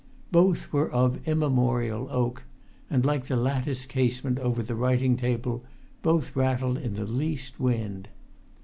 Both 0.31 0.73
were 0.73 0.89
of 0.89 1.27
immemorial 1.27 2.07
oak, 2.09 2.41
and, 2.89 3.05
like 3.05 3.27
the 3.27 3.35
lattice 3.35 3.85
casement 3.85 4.39
over 4.39 4.63
the 4.63 4.73
writing 4.73 5.15
table, 5.15 5.63
both 6.01 6.35
rattled 6.35 6.79
in 6.79 6.95
the 6.95 7.05
least 7.05 7.59
wind. 7.59 8.07